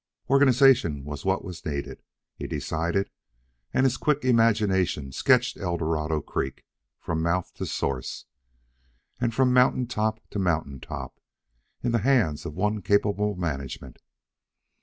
Organization 0.31 1.03
was 1.03 1.25
what 1.25 1.43
was 1.45 1.63
needed, 1.63 2.01
he 2.33 2.47
decided; 2.47 3.11
and 3.71 3.83
his 3.85 3.97
quick 3.97 4.25
imagination 4.25 5.11
sketched 5.11 5.57
Eldorado 5.57 6.21
Creek, 6.21 6.63
from 6.99 7.21
mouth 7.21 7.53
to 7.53 7.67
source, 7.67 8.25
and 9.19 9.31
from 9.31 9.53
mountain 9.53 9.85
top 9.85 10.19
to 10.31 10.39
mountain 10.39 10.79
top, 10.79 11.19
in 11.83 11.91
the 11.91 11.99
hands 11.99 12.47
of 12.47 12.55
one 12.55 12.81
capable 12.81 13.35
management. 13.35 13.97